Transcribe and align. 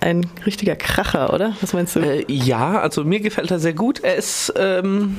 ein 0.00 0.26
richtiger 0.46 0.76
Kracher, 0.76 1.32
oder? 1.32 1.54
Was 1.60 1.72
meinst 1.72 1.96
du? 1.96 2.00
Äh, 2.00 2.24
ja, 2.28 2.80
also 2.80 3.04
mir 3.04 3.20
gefällt 3.20 3.50
er 3.50 3.58
sehr 3.58 3.72
gut. 3.72 4.00
Er 4.00 4.14
ist 4.14 4.52
ähm, 4.56 5.18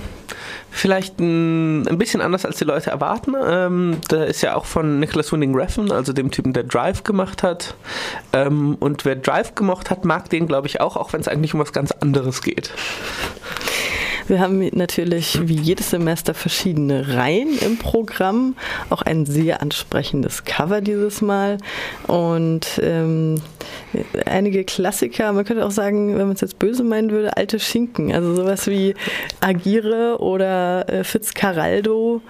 vielleicht 0.70 1.20
ein, 1.20 1.88
ein, 1.88 1.98
bisschen 1.98 2.22
anders, 2.22 2.46
als 2.46 2.58
die 2.58 2.64
Leute 2.64 2.90
erwarten. 2.90 3.36
Ähm, 3.44 3.98
der 4.10 4.28
ist 4.28 4.42
ja 4.42 4.56
auch 4.56 4.66
von 4.66 5.00
Nicholas 5.00 5.32
Winding 5.32 5.56
Refn, 5.56 5.92
also 5.92 6.14
dem 6.14 6.32
Typen, 6.32 6.54
der 6.54 6.64
Drive 6.64 7.04
gemacht 7.04 7.44
hat. 7.44 7.76
Ähm, 8.34 8.76
und 8.80 9.06
wer 9.06 9.16
Drive 9.16 9.56
gemocht 9.56 9.90
hat, 9.90 10.06
mag 10.06 10.30
den, 10.30 10.48
glaube 10.48 10.68
ich, 10.68 10.80
auch, 10.82 10.96
auch 10.96 11.14
wenn 11.14 11.22
es 11.22 11.28
eigentlich 11.28 11.54
um 11.54 11.60
was 11.60 11.74
ganz 11.74 11.92
anderes 11.92 12.42
geht. 12.42 12.72
Wir 14.28 14.40
haben 14.40 14.70
natürlich 14.74 15.40
wie 15.48 15.60
jedes 15.60 15.90
Semester 15.90 16.34
verschiedene 16.34 17.16
Reihen 17.16 17.58
im 17.60 17.78
Programm, 17.78 18.56
auch 18.90 19.02
ein 19.02 19.26
sehr 19.26 19.62
ansprechendes 19.62 20.46
Cover 20.46 20.82
dieses 20.82 21.22
Mal. 21.22 21.58
Und 22.08 22.80
ähm, 22.82 23.42
einige 24.26 24.64
Klassiker, 24.64 25.34
man 25.34 25.46
könnte 25.46 25.66
auch 25.66 25.72
sagen, 25.72 26.18
wenn 26.18 26.28
man 26.28 26.36
es 26.36 26.42
jetzt 26.42 26.60
böse 26.60 26.84
meinen 26.84 27.12
würde, 27.12 27.36
alte 27.38 27.60
Schinken, 27.60 28.14
also 28.14 28.36
sowas 28.36 28.68
wie 28.68 28.96
Agire 29.40 30.18
oder 30.20 30.88
äh, 30.90 31.04
Fitzcarraldo 31.04 32.22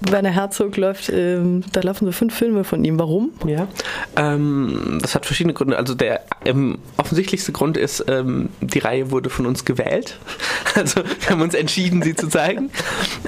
Werner 0.00 0.30
Herzog 0.30 0.76
läuft, 0.76 1.10
ähm, 1.10 1.62
da 1.72 1.80
laufen 1.80 2.06
so 2.06 2.12
fünf 2.12 2.34
Filme 2.34 2.64
von 2.64 2.82
ihm. 2.84 2.98
Warum? 2.98 3.32
Ja, 3.46 3.68
ähm, 4.16 4.98
das 5.02 5.14
hat 5.14 5.26
verschiedene 5.26 5.52
Gründe. 5.52 5.76
Also 5.76 5.94
der 5.94 6.22
ähm, 6.44 6.78
offensichtlichste 6.96 7.52
Grund 7.52 7.76
ist, 7.76 8.04
ähm, 8.08 8.48
die 8.60 8.78
Reihe 8.78 9.10
wurde 9.10 9.30
von 9.30 9.46
uns 9.46 9.64
gewählt. 9.64 10.18
Also 10.76 11.00
wir 11.02 11.30
haben 11.30 11.40
uns 11.40 11.54
entschieden, 11.54 12.00
sie 12.00 12.14
zu 12.14 12.28
zeigen. 12.28 12.70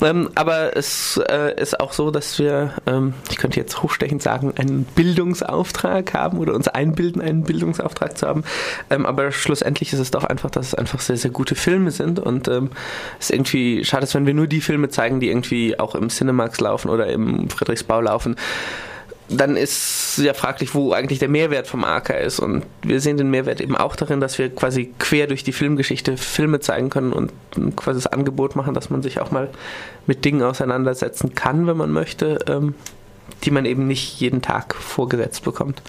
Ähm, 0.00 0.30
aber 0.36 0.76
es 0.76 1.20
äh, 1.28 1.60
ist 1.60 1.80
auch 1.80 1.92
so, 1.92 2.12
dass 2.12 2.38
wir, 2.38 2.74
ähm, 2.86 3.14
ich 3.32 3.36
könnte 3.36 3.58
jetzt 3.58 3.82
hochstechend 3.82 4.22
sagen, 4.22 4.52
einen 4.56 4.84
Bildungsauftrag 4.84 6.14
haben 6.14 6.38
oder 6.38 6.54
uns 6.54 6.68
einbilden, 6.68 7.20
einen 7.20 7.42
Bildungsauftrag 7.42 8.16
zu 8.16 8.28
haben. 8.28 8.44
aber 8.88 9.32
schlussendlich 9.32 9.92
ist 9.92 9.98
es 9.98 10.12
doch 10.12 10.22
einfach, 10.22 10.50
dass 10.50 10.68
es 10.68 10.74
einfach 10.76 11.00
sehr, 11.00 11.16
sehr 11.16 11.32
gute 11.32 11.56
Filme 11.56 11.90
sind 11.90 12.20
und 12.20 12.46
es 12.46 12.62
ist 13.18 13.30
irgendwie 13.32 13.84
schade, 13.84 14.06
wenn 14.12 14.26
wir 14.26 14.34
nur 14.34 14.46
die 14.46 14.60
Filme 14.60 14.88
zeigen, 14.88 15.18
die 15.18 15.28
irgendwie 15.28 15.80
auch 15.80 15.96
im 15.96 16.10
Cinemax 16.10 16.60
laufen 16.62 16.90
oder 16.90 17.06
im 17.08 17.50
Friedrichsbau 17.50 18.00
laufen, 18.00 18.36
dann 19.28 19.56
ist 19.56 20.18
ja 20.18 20.34
fraglich, 20.34 20.74
wo 20.74 20.92
eigentlich 20.92 21.18
der 21.18 21.28
Mehrwert 21.28 21.66
vom 21.66 21.84
AK 21.84 22.10
ist. 22.20 22.38
Und 22.38 22.64
wir 22.82 23.00
sehen 23.00 23.16
den 23.16 23.30
Mehrwert 23.30 23.60
eben 23.60 23.76
auch 23.76 23.96
darin, 23.96 24.20
dass 24.20 24.38
wir 24.38 24.54
quasi 24.54 24.92
quer 24.98 25.26
durch 25.26 25.44
die 25.44 25.52
Filmgeschichte 25.52 26.16
Filme 26.16 26.60
zeigen 26.60 26.90
können 26.90 27.12
und 27.12 27.32
quasi 27.76 27.98
das 27.98 28.06
Angebot 28.06 28.56
machen, 28.56 28.74
dass 28.74 28.90
man 28.90 29.02
sich 29.02 29.20
auch 29.20 29.30
mal 29.30 29.48
mit 30.06 30.24
Dingen 30.24 30.42
auseinandersetzen 30.42 31.34
kann, 31.34 31.66
wenn 31.66 31.76
man 31.76 31.90
möchte, 31.90 32.40
ähm, 32.46 32.74
die 33.44 33.50
man 33.50 33.64
eben 33.64 33.86
nicht 33.86 34.20
jeden 34.20 34.42
Tag 34.42 34.74
vorgesetzt 34.74 35.44
bekommt. 35.44 35.82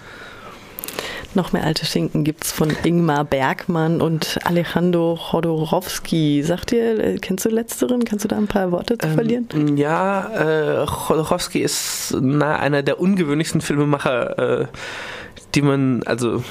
Noch 1.36 1.52
mehr 1.52 1.64
alte 1.64 1.86
Schinken 1.86 2.24
gibt 2.24 2.44
es 2.44 2.52
von 2.52 2.72
Ingmar 2.84 3.26
Bergmann 3.26 4.02
und 4.02 4.40
Alejandro 4.44 5.16
Chodorowski. 5.16 6.44
Sagt 6.44 6.72
ihr, 6.72 7.00
äh, 7.00 7.18
kennst 7.18 7.46
du 7.46 7.50
letzteren? 7.50 8.06
Kannst 8.06 8.24
du 8.26 8.30
da 8.30 8.38
ein 8.38 8.48
paar 8.48 8.72
Worte 8.72 9.00
zu 9.00 9.08
ähm, 9.08 9.14
verlieren? 9.16 9.78
Ja, 9.78 10.84
äh, 10.84 10.86
Chodorowski 10.86 11.60
ist 11.62 12.16
na, 12.22 12.58
einer 12.58 12.84
der 12.84 13.00
ungewöhnlichsten 13.00 13.62
Filmemacher, 13.62 14.62
äh, 14.62 14.68
die 15.56 15.64
man, 15.64 16.04
also 16.04 16.44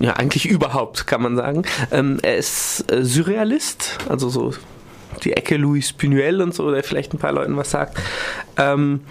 ja, 0.00 0.14
eigentlich 0.14 0.46
überhaupt, 0.46 1.06
kann 1.06 1.22
man 1.22 1.36
sagen. 1.36 1.62
Ähm, 1.92 2.18
er 2.22 2.36
ist 2.36 2.90
äh, 2.90 3.04
Surrealist, 3.04 3.98
also 4.08 4.28
so 4.28 4.54
die 5.22 5.34
Ecke 5.34 5.56
Louis 5.56 5.94
Buñuel 5.96 6.42
und 6.42 6.52
so, 6.52 6.70
der 6.72 6.82
vielleicht 6.82 7.14
ein 7.14 7.18
paar 7.18 7.32
Leuten 7.32 7.56
was 7.56 7.70
sagt. 7.70 7.96
Ähm, 8.56 9.02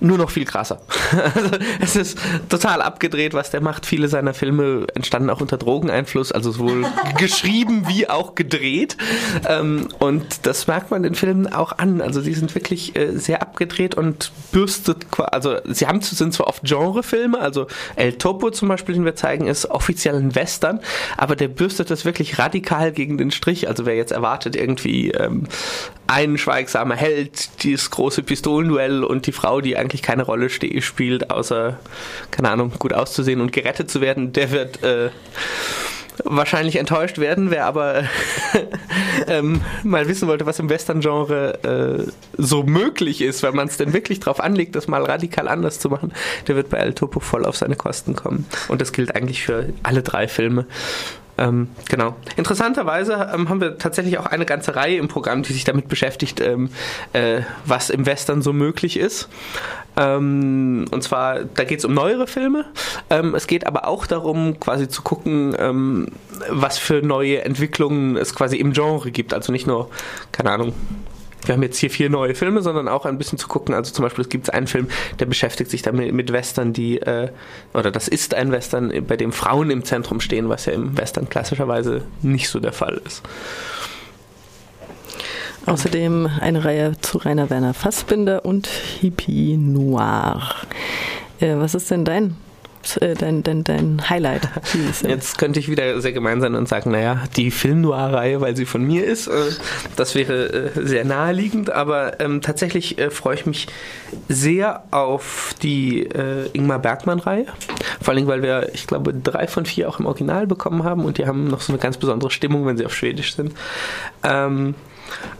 nur 0.00 0.18
noch 0.18 0.30
viel 0.30 0.44
krasser. 0.44 0.80
also 1.24 1.50
es 1.80 1.96
ist 1.96 2.18
total 2.48 2.82
abgedreht, 2.82 3.34
was 3.34 3.50
der 3.50 3.60
macht. 3.60 3.86
Viele 3.86 4.08
seiner 4.08 4.34
Filme 4.34 4.86
entstanden 4.94 5.30
auch 5.30 5.40
unter 5.40 5.56
Drogeneinfluss, 5.56 6.32
also 6.32 6.50
sowohl 6.50 6.84
geschrieben 7.18 7.84
wie 7.88 8.08
auch 8.08 8.34
gedreht. 8.34 8.96
Ähm, 9.48 9.88
und 9.98 10.46
das 10.46 10.66
merkt 10.66 10.90
man 10.90 11.02
den 11.02 11.14
Filmen 11.14 11.52
auch 11.52 11.78
an. 11.78 12.00
Also 12.00 12.20
die 12.20 12.34
sind 12.34 12.54
wirklich 12.54 12.96
äh, 12.96 13.16
sehr 13.16 13.42
abgedreht 13.42 13.94
und 13.94 14.32
bürstet, 14.52 15.06
also 15.18 15.56
sie 15.64 15.86
haben 15.86 16.00
sind 16.00 16.34
zwar 16.34 16.48
oft 16.48 16.64
Genrefilme, 16.64 17.38
also 17.38 17.66
El 17.96 18.14
Topo 18.14 18.50
zum 18.50 18.68
Beispiel, 18.68 18.94
den 18.94 19.04
wir 19.04 19.16
zeigen, 19.16 19.46
ist 19.46 19.66
offiziell 19.66 20.16
ein 20.16 20.34
Western, 20.34 20.80
aber 21.16 21.36
der 21.36 21.48
bürstet 21.48 21.90
das 21.90 22.04
wirklich 22.04 22.38
radikal 22.38 22.92
gegen 22.92 23.18
den 23.18 23.30
Strich. 23.30 23.68
Also 23.68 23.86
wer 23.86 23.96
jetzt 23.96 24.12
erwartet 24.12 24.56
irgendwie 24.56 25.10
ähm, 25.10 25.46
ein 26.06 26.38
schweigsamer 26.38 26.96
Held, 26.96 27.62
dieses 27.62 27.90
große 27.90 28.22
Pistolenduell 28.22 29.04
und 29.04 29.26
die 29.26 29.32
Frau, 29.32 29.60
die 29.60 29.76
eigentlich 29.76 30.02
keine 30.02 30.22
Rolle 30.22 30.50
spielt, 30.50 31.30
außer, 31.30 31.78
keine 32.30 32.50
Ahnung, 32.50 32.72
gut 32.78 32.92
auszusehen 32.92 33.40
und 33.40 33.52
gerettet 33.52 33.90
zu 33.90 34.00
werden, 34.00 34.32
der 34.32 34.50
wird 34.50 34.82
äh, 34.82 35.10
wahrscheinlich 36.24 36.76
enttäuscht 36.76 37.18
werden. 37.18 37.50
Wer 37.50 37.66
aber 37.66 38.04
ähm, 39.26 39.62
mal 39.82 40.06
wissen 40.08 40.28
wollte, 40.28 40.46
was 40.46 40.58
im 40.58 40.68
Western-Genre 40.68 42.06
äh, 42.06 42.12
so 42.36 42.62
möglich 42.62 43.20
ist, 43.20 43.42
wenn 43.42 43.56
man 43.56 43.68
es 43.68 43.76
denn 43.76 43.92
wirklich 43.92 44.20
drauf 44.20 44.40
anlegt, 44.40 44.76
das 44.76 44.88
mal 44.88 45.02
radikal 45.02 45.48
anders 45.48 45.80
zu 45.80 45.88
machen, 45.88 46.12
der 46.46 46.56
wird 46.56 46.70
bei 46.70 46.78
El 46.78 46.94
Topo 46.94 47.20
voll 47.20 47.44
auf 47.44 47.56
seine 47.56 47.76
Kosten 47.76 48.14
kommen. 48.14 48.46
Und 48.68 48.80
das 48.80 48.92
gilt 48.92 49.14
eigentlich 49.16 49.42
für 49.42 49.72
alle 49.82 50.02
drei 50.02 50.28
Filme. 50.28 50.66
Ähm, 51.36 51.68
genau. 51.88 52.14
Interessanterweise 52.36 53.30
ähm, 53.34 53.48
haben 53.48 53.60
wir 53.60 53.78
tatsächlich 53.78 54.18
auch 54.18 54.26
eine 54.26 54.46
ganze 54.46 54.76
Reihe 54.76 54.98
im 54.98 55.08
Programm, 55.08 55.42
die 55.42 55.52
sich 55.52 55.64
damit 55.64 55.88
beschäftigt, 55.88 56.40
ähm, 56.40 56.70
äh, 57.12 57.40
was 57.64 57.90
im 57.90 58.06
Western 58.06 58.42
so 58.42 58.52
möglich 58.52 58.98
ist. 58.98 59.28
Ähm, 59.96 60.86
und 60.90 61.02
zwar, 61.02 61.44
da 61.44 61.64
geht 61.64 61.78
es 61.78 61.84
um 61.84 61.94
neuere 61.94 62.26
Filme. 62.26 62.66
Ähm, 63.10 63.34
es 63.34 63.46
geht 63.46 63.66
aber 63.66 63.86
auch 63.86 64.06
darum, 64.06 64.58
quasi 64.60 64.88
zu 64.88 65.02
gucken, 65.02 65.54
ähm, 65.58 66.08
was 66.48 66.78
für 66.78 67.02
neue 67.02 67.42
Entwicklungen 67.44 68.16
es 68.16 68.34
quasi 68.34 68.56
im 68.56 68.72
Genre 68.72 69.10
gibt. 69.10 69.34
Also 69.34 69.52
nicht 69.52 69.66
nur, 69.66 69.90
keine 70.32 70.50
Ahnung, 70.50 70.72
wir 71.46 71.54
haben 71.54 71.62
jetzt 71.62 71.78
hier 71.78 71.90
vier 71.90 72.10
neue 72.10 72.34
Filme, 72.34 72.62
sondern 72.62 72.88
auch 72.88 73.06
ein 73.06 73.18
bisschen 73.18 73.38
zu 73.38 73.48
gucken. 73.48 73.74
Also 73.74 73.92
zum 73.92 74.02
Beispiel, 74.02 74.22
es 74.22 74.28
gibt 74.28 74.52
einen 74.52 74.66
Film, 74.66 74.88
der 75.18 75.26
beschäftigt 75.26 75.70
sich 75.70 75.82
damit 75.82 76.12
mit 76.12 76.32
Western, 76.32 76.72
die, 76.72 77.00
äh, 77.00 77.30
oder 77.72 77.90
das 77.90 78.08
ist 78.08 78.34
ein 78.34 78.50
Western, 78.52 78.92
bei 79.06 79.16
dem 79.16 79.32
Frauen 79.32 79.70
im 79.70 79.84
Zentrum 79.84 80.20
stehen, 80.20 80.48
was 80.48 80.66
ja 80.66 80.72
im 80.72 80.96
Western 80.96 81.28
klassischerweise 81.28 82.02
nicht 82.22 82.48
so 82.48 82.60
der 82.60 82.72
Fall 82.72 83.00
ist. 83.04 83.22
Außerdem 85.66 86.28
eine 86.40 86.64
Reihe 86.64 86.92
zu 87.00 87.18
Rainer 87.18 87.48
Werner 87.48 87.72
Fassbinder 87.72 88.44
und 88.44 88.66
Hippie 88.66 89.56
Noir. 89.56 90.42
Äh, 91.40 91.56
was 91.56 91.74
ist 91.74 91.90
denn 91.90 92.04
dein 92.04 92.36
äh, 93.00 93.14
dein, 93.14 93.42
dein, 93.42 93.64
dein 93.64 94.08
Highlight? 94.08 94.48
Jetzt 95.06 95.38
könnte 95.38 95.60
ich 95.60 95.68
wieder 95.68 96.00
sehr 96.00 96.12
gemein 96.12 96.40
sein 96.40 96.54
und 96.54 96.68
sagen, 96.68 96.90
naja, 96.90 97.24
die 97.36 97.50
Film-Noir-Reihe, 97.50 98.40
weil 98.40 98.56
sie 98.56 98.66
von 98.66 98.82
mir 98.82 99.04
ist, 99.04 99.26
äh, 99.26 99.32
das 99.96 100.14
wäre 100.14 100.72
äh, 100.74 100.86
sehr 100.86 101.04
naheliegend, 101.04 101.70
aber 101.70 102.20
ähm, 102.20 102.40
tatsächlich 102.40 102.98
äh, 102.98 103.10
freue 103.10 103.34
ich 103.34 103.46
mich 103.46 103.66
sehr 104.28 104.84
auf 104.90 105.54
die 105.62 106.04
äh, 106.04 106.48
Ingmar 106.52 106.78
Bergmann-Reihe. 106.78 107.46
Vor 108.00 108.14
allem, 108.14 108.26
weil 108.26 108.42
wir, 108.42 108.70
ich 108.74 108.86
glaube, 108.86 109.14
drei 109.14 109.46
von 109.46 109.66
vier 109.66 109.88
auch 109.88 109.98
im 109.98 110.06
Original 110.06 110.46
bekommen 110.46 110.84
haben 110.84 111.04
und 111.04 111.18
die 111.18 111.26
haben 111.26 111.48
noch 111.48 111.60
so 111.60 111.72
eine 111.72 111.80
ganz 111.80 111.96
besondere 111.96 112.30
Stimmung, 112.30 112.66
wenn 112.66 112.76
sie 112.76 112.86
auf 112.86 112.94
Schwedisch 112.94 113.34
sind. 113.34 113.52
Ähm, 114.22 114.74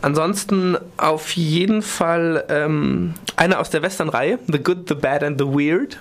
Ansonsten 0.01 0.77
auf 0.97 1.31
jeden 1.35 1.81
Fall 1.81 2.45
ähm, 2.49 3.13
eine 3.35 3.59
aus 3.59 3.69
der 3.69 3.81
Western-Reihe, 3.81 4.39
The 4.47 4.59
Good, 4.59 4.87
The 4.87 4.95
Bad 4.95 5.23
and 5.23 5.39
The 5.39 5.47
Weird. 5.47 5.97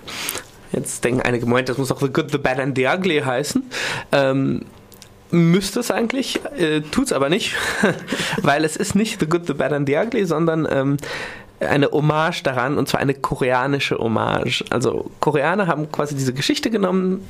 Jetzt 0.74 1.04
denken 1.04 1.20
einige, 1.20 1.46
Moment, 1.46 1.68
das 1.68 1.78
muss 1.78 1.92
auch 1.92 2.00
The 2.00 2.12
Good, 2.12 2.30
The 2.32 2.38
Bad 2.38 2.58
and 2.58 2.76
The 2.76 2.86
Ugly 2.86 3.20
heißen. 3.20 3.62
Ähm, 4.12 4.62
müsste 5.30 5.80
es 5.80 5.90
eigentlich, 5.90 6.40
äh, 6.56 6.80
tut 6.80 7.06
es 7.06 7.12
aber 7.12 7.28
nicht, 7.28 7.54
weil 8.42 8.64
es 8.64 8.76
ist 8.76 8.94
nicht 8.94 9.20
The 9.20 9.26
Good, 9.26 9.46
The 9.46 9.54
Bad 9.54 9.72
and 9.72 9.88
The 9.88 9.96
Ugly, 9.96 10.26
sondern 10.26 10.66
ähm, 10.70 10.96
eine 11.60 11.90
Hommage 11.90 12.42
daran 12.42 12.78
und 12.78 12.88
zwar 12.88 13.00
eine 13.00 13.14
koreanische 13.14 13.98
Hommage. 13.98 14.64
Also 14.70 15.10
Koreaner 15.20 15.66
haben 15.66 15.90
quasi 15.90 16.14
diese 16.14 16.32
Geschichte 16.32 16.70
genommen, 16.70 17.26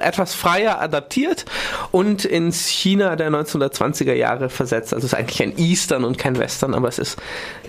etwas 0.00 0.34
freier 0.34 0.80
adaptiert 0.80 1.44
und 1.92 2.24
ins 2.24 2.66
China 2.66 3.16
der 3.16 3.30
1920er 3.30 4.14
Jahre 4.14 4.48
versetzt. 4.48 4.94
Also 4.94 5.06
es 5.06 5.12
ist 5.12 5.18
eigentlich 5.18 5.42
ein 5.42 5.58
Eastern 5.58 6.04
und 6.04 6.18
kein 6.18 6.38
Western, 6.38 6.74
aber 6.74 6.88
es 6.88 6.98
ist 6.98 7.18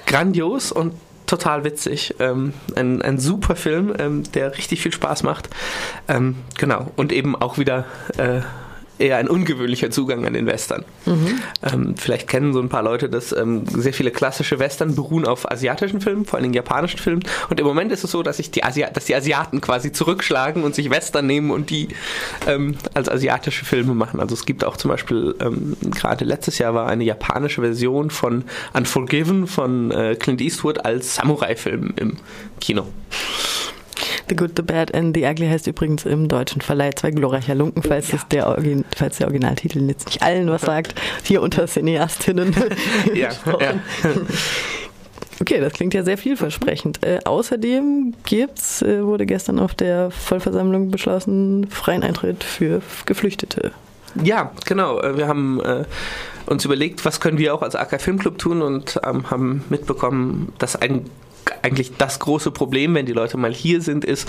grandios 0.06 0.71
und 0.71 0.94
total 1.27 1.63
witzig. 1.63 2.15
Ähm, 2.19 2.53
ein, 2.75 3.01
ein 3.01 3.19
super 3.19 3.56
Film, 3.56 3.94
ähm, 4.00 4.24
der 4.31 4.57
richtig 4.57 4.81
viel 4.81 4.94
Spaß 4.94 5.24
macht. 5.24 5.50
Ähm, 6.07 6.38
genau. 6.57 6.91
Und 6.95 7.12
eben 7.12 7.35
auch 7.35 7.57
wieder 7.57 7.85
äh, 8.18 8.41
eher 8.99 9.17
ein 9.17 9.27
ungewöhnlicher 9.27 9.89
Zugang 9.89 10.25
an 10.25 10.33
den 10.33 10.45
Western. 10.45 10.83
Mhm. 11.05 11.39
Ähm, 11.63 11.95
vielleicht 11.97 12.27
kennen 12.27 12.53
so 12.53 12.59
ein 12.59 12.69
paar 12.69 12.83
Leute 12.83 13.09
dass 13.09 13.38
Ähm, 13.38 13.63
sehr 13.67 13.94
viele 13.94 14.11
klassische 14.11 14.59
Western 14.59 14.95
beruhen 14.95 15.25
auf 15.25 15.49
asiatischen 15.49 16.01
Filmen, 16.01 16.25
vor 16.25 16.39
allem 16.39 16.53
japanischen 16.53 16.99
Filmen. 16.99 17.23
Und 17.49 17.59
im 17.59 17.65
Moment 17.65 17.91
ist 17.91 18.03
es 18.03 18.11
so, 18.11 18.23
dass, 18.23 18.38
sich 18.38 18.51
die, 18.51 18.63
Asi 18.63 18.85
dass 18.94 19.05
die 19.05 19.15
Asiaten 19.15 19.61
quasi 19.61 19.91
zurückschlagen 19.91 20.63
und 20.63 20.75
sich 20.75 20.89
Western 20.89 21.27
nehmen 21.27 21.51
und 21.51 21.69
die 21.69 21.89
ähm, 22.47 22.75
als 22.94 23.09
asiatische 23.09 23.65
Filme 23.65 23.94
machen. 23.94 24.19
Also 24.19 24.33
es 24.33 24.45
gibt 24.45 24.63
auch 24.63 24.77
zum 24.77 24.89
Beispiel, 24.89 25.35
ähm, 25.39 25.77
gerade 25.91 26.25
letztes 26.25 26.57
Jahr 26.57 26.73
war 26.73 26.88
eine 26.88 27.03
japanische 27.03 27.61
Version 27.61 28.09
von 28.09 28.43
Unforgiven 28.73 29.47
von 29.47 29.91
äh, 29.91 30.15
Clint 30.15 30.41
Eastwood 30.41 30.85
als 30.85 31.15
Samurai-Film 31.15 31.93
im 31.97 32.17
Kino. 32.59 32.88
The 34.29 34.35
Good, 34.35 34.51
The 34.56 34.62
Bad 34.62 34.94
and 34.94 35.15
The 35.15 35.25
Ugly 35.25 35.47
heißt 35.47 35.68
übrigens 35.68 36.06
im 36.06 36.27
deutschen 36.27 36.62
Verleih 36.62 36.91
Zwei 36.95 37.12
glorreicher 37.12 37.56
Lunken, 37.56 37.83
falls, 37.83 38.12
ja. 38.12 38.19
der, 38.31 38.57
falls 38.95 39.18
der 39.18 39.27
Originaltitel 39.27 39.88
jetzt 39.88 40.07
nicht 40.07 40.21
allen 40.21 40.50
was 40.50 40.62
sagt, 40.62 40.95
hier 41.24 41.41
unter 41.41 41.68
Cineastinnen. 41.68 42.56
ja, 43.13 43.29
ja. 43.45 43.74
Okay, 45.39 45.59
das 45.59 45.74
klingt 45.74 45.94
ja 45.94 46.03
sehr 46.03 46.18
vielversprechend. 46.18 47.06
Äh, 47.06 47.19
außerdem 47.24 48.15
gibt's, 48.25 48.81
äh, 48.81 49.06
wurde 49.06 49.25
gestern 49.25 49.59
auf 49.59 49.75
der 49.75 50.09
Vollversammlung 50.09 50.89
beschlossen, 50.89 51.68
freien 51.69 52.03
Eintritt 52.03 52.44
für 52.44 52.81
Geflüchtete. 53.06 53.71
Ja, 54.24 54.51
genau. 54.65 55.00
Äh, 55.00 55.18
wir 55.18 55.27
haben 55.27 55.62
äh, 55.62 55.85
uns 56.47 56.65
überlegt, 56.65 57.06
was 57.06 57.19
können 57.19 57.38
wir 57.38 57.53
auch 57.53 57.62
als 57.62 57.75
AK 57.75 58.01
Filmclub 58.01 58.38
tun 58.38 58.62
und 58.62 59.00
ähm, 59.03 59.29
haben 59.29 59.63
mitbekommen, 59.69 60.53
dass 60.57 60.75
ein, 60.75 61.06
eigentlich 61.62 61.98
das 61.98 62.19
große 62.19 62.51
Problem, 62.51 62.95
wenn 62.95 63.06
die 63.06 63.13
Leute 63.13 63.38
mal 63.38 63.54
hier 63.54 63.81
sind, 63.81 64.06
ist, 64.06 64.27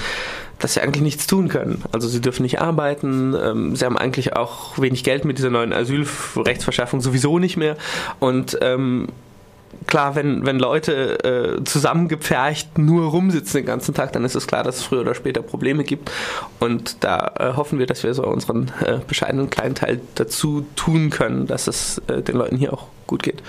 dass 0.58 0.74
sie 0.74 0.80
eigentlich 0.80 1.02
nichts 1.02 1.26
tun 1.26 1.48
können. 1.48 1.82
Also 1.92 2.08
sie 2.08 2.20
dürfen 2.20 2.42
nicht 2.42 2.60
arbeiten, 2.60 3.34
ähm, 3.40 3.76
sie 3.76 3.84
haben 3.84 3.96
eigentlich 3.96 4.36
auch 4.36 4.78
wenig 4.78 5.04
Geld 5.04 5.24
mit 5.24 5.38
dieser 5.38 5.50
neuen 5.50 5.72
Asylrechtsverschaffung 5.72 7.00
sowieso 7.00 7.38
nicht 7.38 7.56
mehr 7.56 7.76
und 8.20 8.58
ähm, 8.60 9.08
klar, 9.86 10.14
wenn, 10.14 10.46
wenn 10.46 10.58
Leute 10.58 11.58
äh, 11.58 11.64
zusammengepfercht 11.64 12.78
nur 12.78 13.10
rumsitzen 13.10 13.60
den 13.60 13.66
ganzen 13.66 13.94
Tag, 13.94 14.12
dann 14.12 14.24
ist 14.24 14.34
es 14.34 14.46
klar, 14.46 14.62
dass 14.64 14.76
es 14.76 14.82
früher 14.82 15.00
oder 15.00 15.14
später 15.14 15.42
Probleme 15.42 15.84
gibt. 15.84 16.10
Und 16.58 17.02
da 17.04 17.32
äh, 17.38 17.56
hoffen 17.56 17.78
wir, 17.78 17.86
dass 17.86 18.02
wir 18.02 18.14
so 18.14 18.24
unseren 18.24 18.70
äh, 18.84 18.98
bescheidenen 19.06 19.50
kleinen 19.50 19.74
Teil 19.74 20.00
dazu 20.14 20.66
tun 20.76 21.10
können, 21.10 21.46
dass 21.46 21.66
es 21.66 21.98
äh, 22.08 22.22
den 22.22 22.36
Leuten 22.36 22.56
hier 22.56 22.72
auch 22.72 22.86
gut 23.06 23.22
geht. 23.22 23.42